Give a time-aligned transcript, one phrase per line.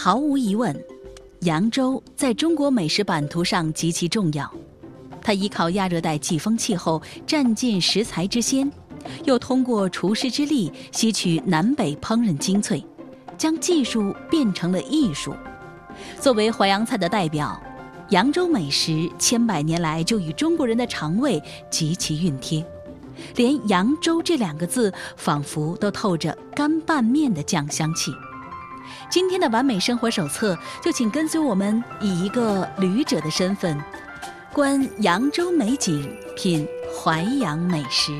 [0.00, 0.72] 毫无疑问，
[1.40, 4.48] 扬州在中国美食版图上极其重要。
[5.20, 8.70] 它依靠亚热带季风气候，占尽食材之先，
[9.24, 12.80] 又通过厨师之力吸取南北烹饪精粹，
[13.36, 15.34] 将技术变成了艺术。
[16.20, 17.60] 作为淮扬菜的代表，
[18.10, 22.64] 扬州美食千百年来就与中国人的肠胃极其熨贴，
[23.34, 28.12] 连“扬州”这两个字，仿佛都透着干拌面的酱香气。
[29.10, 33.78] 今天的完美生活手册，就请跟随我们，以一个旅者的身份，
[34.52, 36.66] 观扬州美景，品
[37.02, 38.12] 淮扬美食。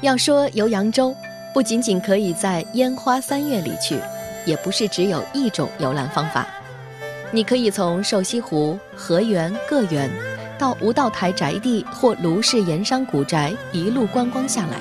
[0.00, 1.16] 要说游扬州，
[1.54, 3.98] 不仅仅可以在烟花三月里去。
[4.44, 6.46] 也不是只有一种游览方法，
[7.30, 10.10] 你可以从瘦西湖、河源、个园，
[10.58, 14.78] 到吴道台宅地或卢氏盐商古宅一路观光下来，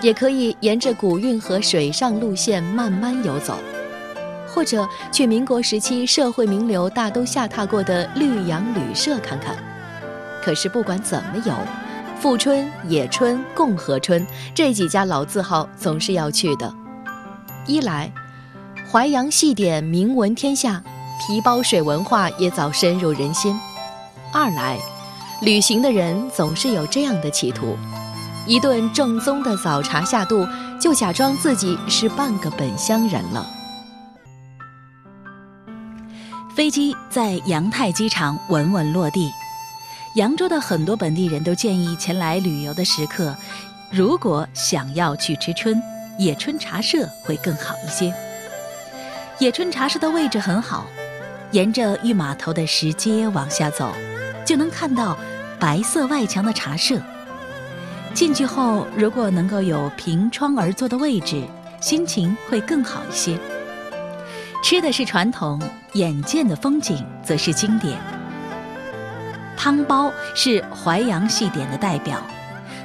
[0.00, 3.58] 也可以沿着古运河水上路线慢慢游走，
[4.48, 9.56] 或者去民国时期社会名流大都下榻过的绿杨旅社看看。
[10.42, 11.54] 可是不管怎么游，
[12.20, 16.74] 富春、野春、共和春这几家老字号总是要去的，
[17.66, 18.12] 一来。
[18.94, 20.80] 淮扬戏点名闻天下，
[21.18, 23.58] 皮包水文化也早深入人心。
[24.32, 24.78] 二来，
[25.42, 27.76] 旅行的人总是有这样的企图：
[28.46, 30.46] 一顿正宗的早茶下肚，
[30.80, 33.44] 就假装自己是半个本乡人了。
[36.54, 39.28] 飞机在扬泰机场稳稳落地，
[40.14, 43.34] 扬州的很多本地人都建议前来旅游的食客，
[43.90, 45.82] 如果想要去吃春，
[46.16, 48.14] 野春茶社会更好一些。
[49.40, 50.86] 野春茶社的位置很好，
[51.50, 53.92] 沿着御码头的石阶往下走，
[54.46, 55.18] 就能看到
[55.58, 57.00] 白色外墙的茶社。
[58.14, 61.42] 进去后，如果能够有凭窗而坐的位置，
[61.80, 63.36] 心情会更好一些。
[64.62, 65.60] 吃的是传统，
[65.94, 67.98] 眼见的风景则是经典。
[69.56, 72.22] 汤包是淮扬戏点的代表，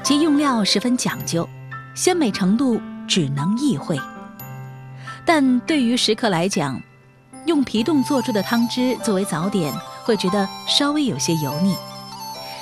[0.01, 1.47] 其用料十分讲究，
[1.93, 3.99] 鲜美程度只能意会。
[5.31, 6.81] 但对于食客来讲，
[7.45, 9.71] 用皮冻做出的汤汁作为早点，
[10.03, 11.75] 会觉得稍微有些油腻。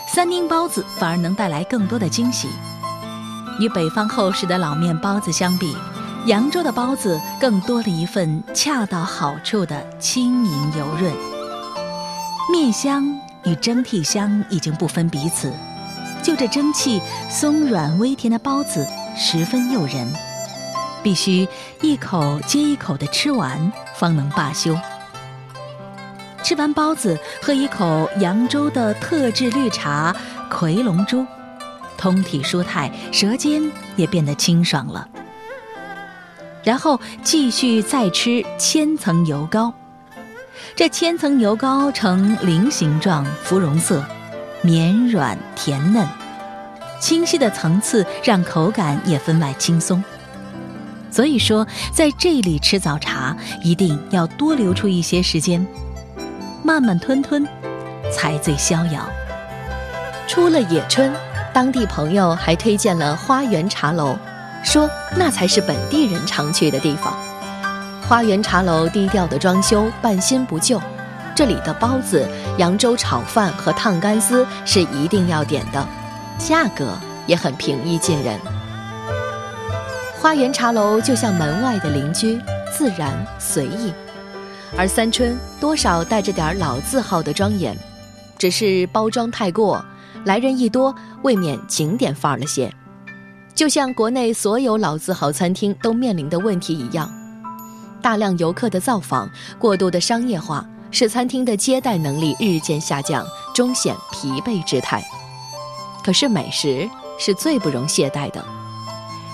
[0.06, 2.50] 三丁包子反而能带来更多的惊喜。
[3.62, 5.78] 与北方厚实的老面包子相比，
[6.26, 11.16] 扬州的包子更多了一份恰到好处的轻盈油润。
[12.52, 15.54] 面香与蒸屉香已经不分彼此，
[16.22, 18.86] 就这蒸汽松软微甜的包子
[19.16, 20.06] 十分诱人。
[21.08, 21.48] 必须
[21.80, 24.78] 一口接一口地吃完，方能罢休。
[26.44, 30.14] 吃完包子，喝一口扬州的特制绿茶
[30.52, 31.26] 奎龙珠，
[31.98, 35.08] 通体舒泰，舌尖也变得清爽了。
[36.62, 39.74] 然后继续再吃千层油糕，
[40.76, 44.04] 这千层油糕呈菱形状，芙蓉色，
[44.62, 46.06] 绵软甜嫩，
[47.00, 50.04] 清晰的层次让口感也分外轻松。
[51.18, 55.66] 所以说，在这里吃早茶，一定要多留出一些时间，
[56.62, 57.44] 慢慢吞吞，
[58.14, 59.02] 才最逍遥。
[60.28, 61.12] 出了野春，
[61.52, 64.16] 当地朋友还推荐了花园茶楼，
[64.64, 67.18] 说那才是本地人常去的地方。
[68.08, 70.80] 花园茶楼低调的装修，半新不旧，
[71.34, 72.30] 这里的包子、
[72.60, 75.84] 扬州炒饭和烫干丝是一定要点的，
[76.38, 76.96] 价格
[77.26, 78.40] 也很平易近人。
[80.28, 82.38] 花园茶楼就像门外的邻居，
[82.70, 83.94] 自然随意；
[84.78, 87.74] 而三春多少带着点老字号的庄严，
[88.38, 89.82] 只是包装太过，
[90.26, 90.94] 来人一多，
[91.24, 92.70] 未免景点范儿了些。
[93.56, 97.10] 就像国内所有老字号餐厅都面临的问题一样，
[98.02, 103.26] 大量游客的造访，过度的商业化，使餐厅的接待能力日渐下降，
[103.56, 105.02] 终显疲惫之态。
[106.04, 106.86] 可是美食
[107.18, 108.44] 是最不容懈怠的。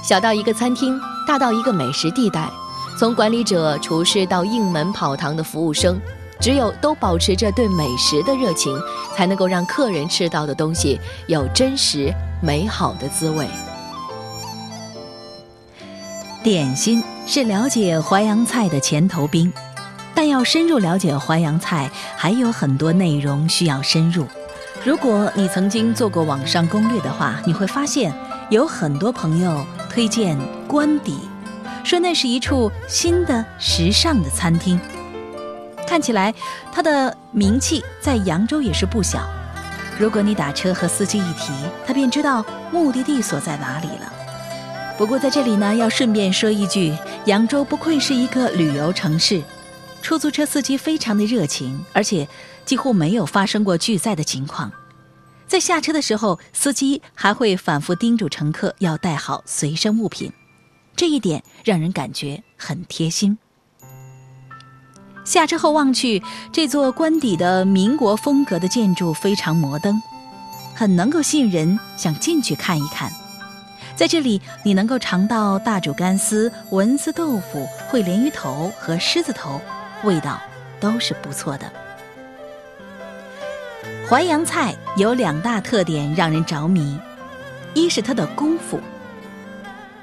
[0.04, 2.52] 小到一个餐厅，大到一个美食地带，
[3.00, 5.98] 从管理者、厨师到应门跑堂的服务生，
[6.42, 8.78] 只有都保持着对美食的热情，
[9.16, 13.48] 才能够让客人吃到的东西有真实美好的滋味。
[16.44, 19.54] 点心是了解淮扬菜的前头兵，
[20.14, 24.28] 但要深入了解淮扬菜，还有很多内容需要深入。
[24.84, 28.14] 如果你曾经做过网上攻略的话，你会发现
[28.50, 29.66] 有很多朋友。
[29.94, 30.36] 推荐
[30.68, 31.16] 官邸，
[31.84, 34.80] 说那是一处新的时尚的餐厅。
[35.88, 36.34] 看起来
[36.72, 39.30] 它的名气在扬州也是不小。
[40.00, 41.54] 如果你打车和司机一提，
[41.86, 44.12] 他便知道目的地所在哪里了。
[44.98, 46.92] 不过在这里呢，要顺便说一句，
[47.26, 49.44] 扬州不愧是一个旅游城市，
[50.02, 52.28] 出租车司机非常的热情，而且
[52.66, 54.72] 几乎没有发生过拒载的情况。
[55.54, 60.34] 在下车的时候，司机还会反复叮嘱乘客要带好随身物品，
[60.96, 63.38] 这一点让人感觉很贴心。
[65.24, 70.02] 下车后望去，这座官邸的民国风格的建筑非常摩登，
[70.74, 73.14] 很能够吸引人想进去看一看。
[73.96, 79.62] 在这里，你能够尝到大煮干丝、文思豆腐、烩鲢鱼头和狮子头，
[80.04, 80.42] 味道
[80.80, 81.83] 都是不错的。
[84.10, 87.00] 淮扬菜有两大特点让人着迷，
[87.74, 88.78] 一是它的功夫。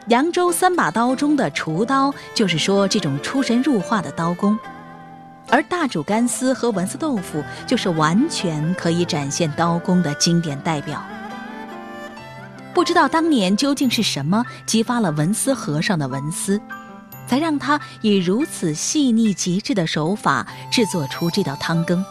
[0.07, 4.59] 扬州三把刀中的厨刀，就是说这种出神入化的刀工。
[5.49, 11.05] 而大煮干丝和文思豆腐就是完全可以展现刀工的经典代表。
[12.73, 16.59] 不知道当年究竟是什么激发了文思和尚的文思，
[17.27, 22.03] 才让他以如此细腻极致的手法制作出这道汤羹。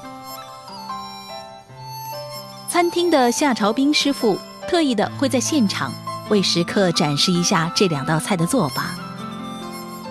[2.79, 5.91] 餐厅的夏朝兵师傅特意的会在现场
[6.29, 8.95] 为食客展示一下这两道菜的做法。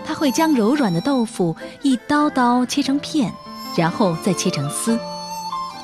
[0.04, 3.32] 他会将柔软的豆腐一刀刀切成片，
[3.74, 4.98] 然后再切成丝。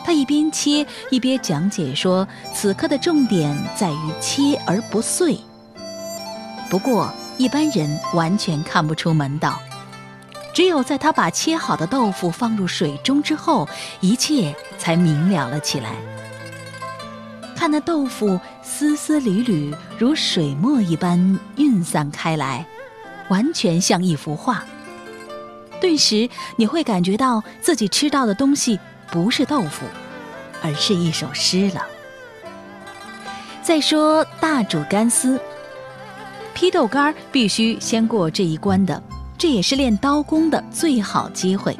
[0.04, 5.40] 他一边切一边讲解说：“此刻的重点在于切而不碎。”
[6.69, 9.58] 不过一般人完全看不出门道，
[10.52, 13.66] 只有在他把切好的豆腐放入水中之后，
[14.00, 15.94] 一切才明了了起来。
[17.56, 22.65] 看那豆腐丝丝缕缕如水墨一般晕散开来。
[23.29, 24.62] 完全像一幅画，
[25.81, 28.79] 顿时你会感觉到自己吃到的东西
[29.11, 29.87] 不是豆腐，
[30.62, 31.83] 而是一首诗了。
[33.62, 35.41] 再说大煮干丝，
[36.53, 39.03] 劈豆干必须先过这一关的，
[39.39, 41.75] 这也是练刀工的最好机会。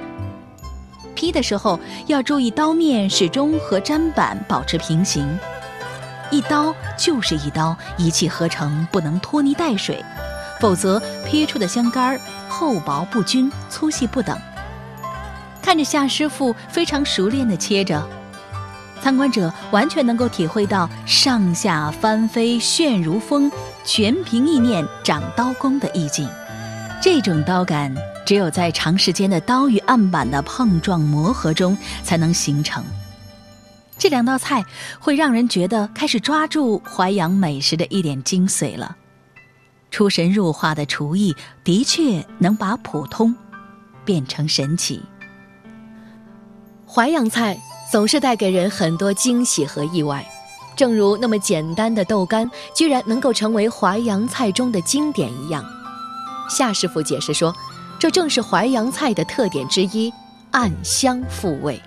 [1.15, 5.38] 劈的时候要注意刀面始终和砧板保持平行，
[6.31, 10.05] 一刀就是一刀，一气呵成，不能拖泥带水。
[10.61, 12.19] 否则，劈出的香干
[12.49, 14.38] 厚薄不均、粗细不等。
[15.61, 18.06] 看着夏师傅非常熟练地切着，
[19.03, 23.50] 参观者完全能够体会到上下翻飞、旋如风、
[23.85, 26.29] 全凭意念、掌刀工的意境。
[27.03, 27.94] 这种刀感，
[28.25, 32.82] 只有在长时间的刀与案板的碰撞磨合中才能形成。
[34.04, 34.62] 这两道菜
[35.00, 38.94] 会让人觉得开始抓住淮扬美食的一点精髓了。
[39.90, 41.34] 出神入化的厨艺
[41.64, 43.34] 的确能把普通
[44.04, 45.02] 变成神奇。
[46.86, 47.58] 淮扬菜
[47.90, 50.22] 总是带给人很多惊喜和意外，
[50.76, 55.64] 正如那么简单的豆干居然能够成为淮扬菜中的经典一样。
[56.50, 57.56] 夏师傅解释说，
[57.98, 60.12] 这正是淮扬菜的特点之一——
[60.52, 61.80] 暗香复味。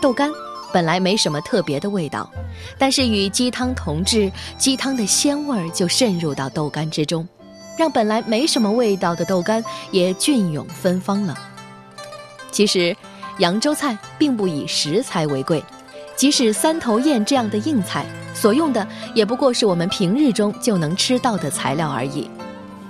[0.00, 0.32] 豆干。
[0.72, 2.30] 本来没什么特别的味道，
[2.78, 7.26] 但是与鸡汤同制，鸡汤的鲜味儿就渗入到豆干之中，
[7.76, 11.36] 让本来没什么味道的豆干也隽永芬芳了。
[12.50, 12.96] 其实，
[13.38, 15.62] 扬州菜并不以食材为贵，
[16.16, 22.30] 即使三头雁这样的硬菜，所用的也不过是我们平日中就能吃到的材料而已。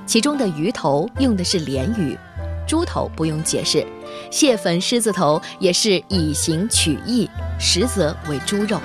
[0.07, 2.19] 其中的鱼头用的是鲢鱼，
[2.67, 3.87] 猪头不用解释。
[4.31, 8.81] 蟹粉狮子头也是以形取义，实则为猪肉。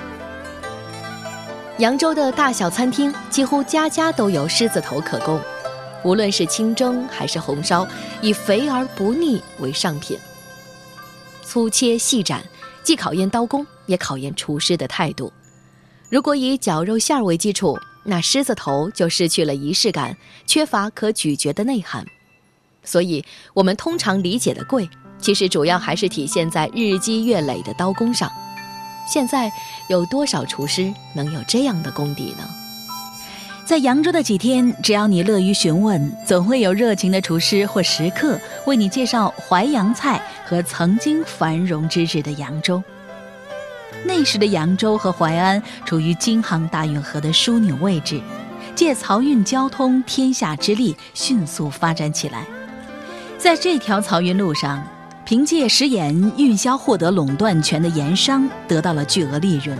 [1.78, 5.40] 扬州的大小餐厅几乎家家都有狮子头可供，
[6.02, 7.86] 无论是清蒸还是红烧，
[8.22, 10.18] 以肥而不腻为上品。
[11.42, 12.42] 粗切细斩，
[12.82, 15.32] 既考验刀工，也考验厨师的态度。
[16.08, 20.16] 如果以绞肉馅儿为基础，那狮子头就失去了仪式感，
[20.46, 22.06] 缺乏可咀嚼的内涵。
[22.84, 24.88] 所以，我们通常理解的贵。
[25.18, 28.30] 其实主要还是体现在日积月累的刀工上。
[29.08, 29.50] 现在
[29.88, 32.44] 有多少厨师能有这样的功底呢？
[33.64, 42.82] 在扬州的几天，只要你乐于询问，总会有热情的厨师或食客为你介绍淮扬菜和曾经繁荣之治的扬州。
[44.04, 48.20] 那时的扬州和淮安处于京杭大运河的枢纽位置，
[48.76, 52.44] 借漕运交通天下之力迅速发展起来。
[53.36, 54.86] 在这条漕运路上，
[55.26, 59.76] 凭借食盐运销获得垄断权的盐商得到了巨额利润，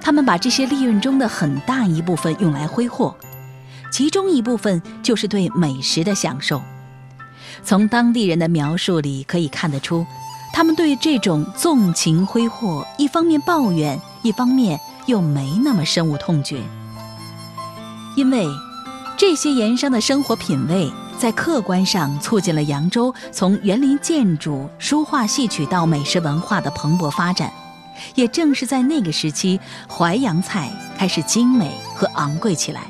[0.00, 3.12] 他们把这些利润中的很大一部分用来挥霍，
[3.90, 6.62] 其中一部分就是对美食的享受。
[7.64, 10.06] 从当地人的描述里可以看得出，
[10.52, 16.62] 他们对这种纵情挥霍，一方面抱怨，一方面又没那么深恶痛绝，
[18.14, 18.46] 因为
[19.16, 20.92] 这些盐商的生活品味。
[21.18, 27.50] 在客观上促进了扬州从园林建筑、书画戏曲到美食文化的蓬勃发展，
[28.14, 32.82] 也正是在那个时期，淮扬菜开始精美和昂贵起来，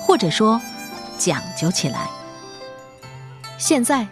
[0.00, 0.60] 或者说
[1.16, 2.10] 讲究起来。
[3.56, 4.06] 现在，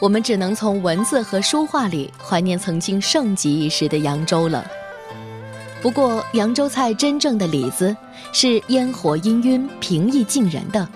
[0.00, 4.64] 我们只能从文字和书画里怀念曾经盛极一时的扬州了。
[5.82, 7.94] 不过，扬州菜真正的里子
[8.32, 10.88] 是烟火氤氲、平易近人的，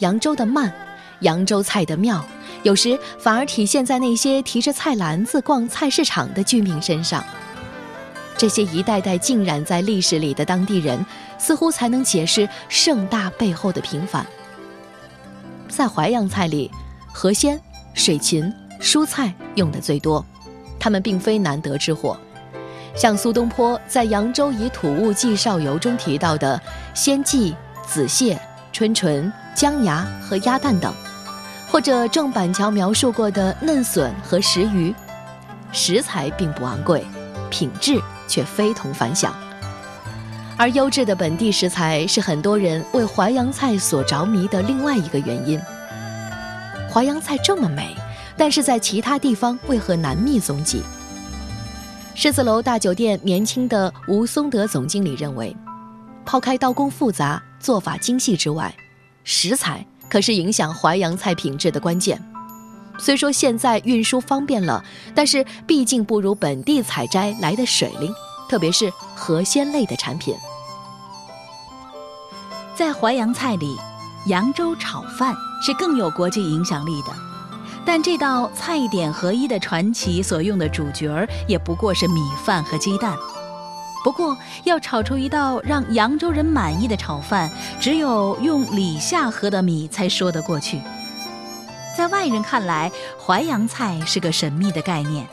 [0.00, 0.70] 扬州的慢。
[1.20, 2.24] 扬州菜的妙，
[2.62, 7.24] 有时反而体现在那些提着菜篮子逛菜市场的居民身上。
[8.36, 11.04] 这些一代代浸染在历史里的当地人，
[11.38, 14.26] 似乎才能解释盛大背后的平凡。
[15.68, 16.70] 在淮扬菜里，
[17.12, 17.60] 河鲜、
[17.92, 18.50] 水芹、
[18.80, 20.24] 蔬菜用的最多，
[20.78, 22.18] 它们并非难得之货。
[22.96, 26.60] 像苏东坡在《扬州以土物记少游》中提到的
[26.94, 27.54] 鲜蓟、
[27.86, 28.40] 紫蟹、
[28.72, 30.92] 春唇、姜芽和鸭蛋等。
[31.70, 34.92] 或者郑板桥描述过的嫩笋和石鱼，
[35.70, 37.04] 食材并不昂贵，
[37.48, 39.32] 品质却非同凡响。
[40.56, 45.60] 而优质的本地食材是很多人为淮扬菜所着迷的另外一个原因。
[46.92, 47.96] 淮扬菜这么美，
[48.36, 50.82] 但是在其他地方为何难觅踪迹？
[52.16, 55.56] 狮子楼大酒店年轻的吴松德总经理认为，
[56.26, 58.74] 抛开刀工复杂、做法精细之外，
[59.22, 59.86] 食材。
[60.10, 62.20] 可是影响淮扬菜品质的关键。
[62.98, 68.12] 虽说现在运输方便了，但是毕竟不如本地采摘来的水灵，
[68.46, 70.34] 特别是河鲜类的产品。
[72.74, 73.76] 在淮扬菜里，
[74.26, 77.12] 扬州炒饭是更有国际影响力的。
[77.86, 83.16] 但这道菜点合一的传奇所用的主角儿，也不过是米饭和鸡蛋。
[84.02, 90.80] 不过，要炒出一道让扬州人满意的炒饭，只有用里下河的米才说得过去。
[91.96, 95.26] 在外人看来，淮扬菜是个神秘的概念，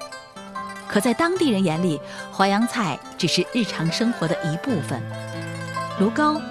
[0.85, 5.01] 可在当地人眼里，淮扬菜只是日常生活的一部分。
[5.99, 6.41] 芦蒿、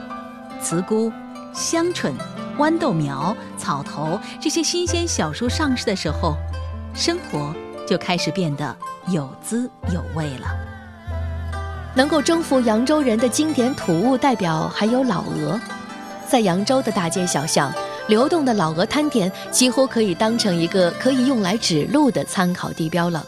[0.63, 1.13] 茨菇、
[1.53, 2.15] 香椿、
[2.57, 6.35] 豌豆苗、草头这些新鲜小蔬上市的时候，
[6.95, 7.55] 生活
[7.87, 8.75] 就开始变得
[9.09, 10.76] 有滋有味了。
[11.97, 15.59] 能够征服扬州人的经典土物代表还有老鹅，
[16.29, 17.73] 在扬州的大街小巷，
[18.07, 23.27] 流动的老鹅摊点几乎可以当成一个可以用来指路的参考地标了。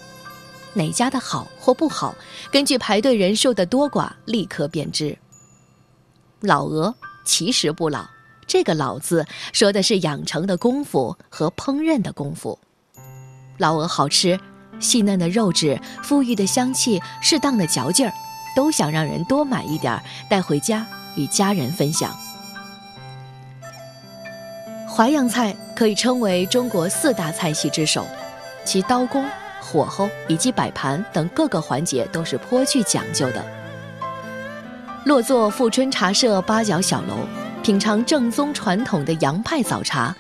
[0.75, 2.15] 哪家的好或不好，
[2.53, 5.17] 根据排队人数的多寡立刻便知。
[6.41, 6.95] 老鹅
[7.25, 8.05] 其实不老，
[8.47, 12.59] 这个“老”字说的是养成的功夫和烹饪的功夫。
[13.57, 14.39] 老鹅好吃，
[14.79, 18.13] 细嫩的肉质，馥郁的香气，适当的嚼劲儿。
[18.55, 20.87] 都想让人多买一点儿带回家
[21.17, 22.17] 与家人分享。
[24.89, 28.05] 淮扬菜可以称为中国四大菜系之首，
[28.65, 29.25] 其刀工、
[29.61, 33.45] 火候以及摆盘等各个环节都是颇具讲究的。
[35.05, 37.15] 落座富春茶社八角小楼，
[37.63, 40.15] 品尝正宗传统的洋派早茶，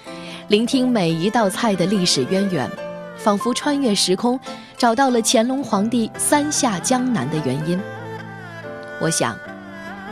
[0.47, 2.71] 聆听每一道菜的历史渊源，
[3.19, 4.39] 仿佛穿越时空，
[4.77, 7.79] 找到了乾隆皇帝三下江南的原因。
[9.01, 9.39] 我想，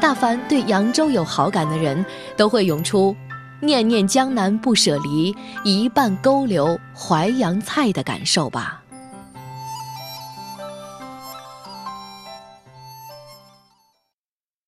[0.01, 2.05] 大凡对扬州有好感的人，
[2.37, 3.17] 都会涌出
[3.61, 8.83] “念念江南不舍离，一半勾留淮扬菜”的感受吧。